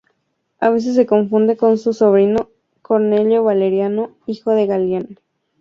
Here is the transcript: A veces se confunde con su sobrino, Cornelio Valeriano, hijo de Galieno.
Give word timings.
A 0.59 0.71
veces 0.71 0.95
se 0.95 1.05
confunde 1.05 1.57
con 1.57 1.77
su 1.77 1.93
sobrino, 1.93 2.49
Cornelio 2.81 3.43
Valeriano, 3.43 4.17
hijo 4.25 4.49
de 4.55 4.65
Galieno. 4.65 5.09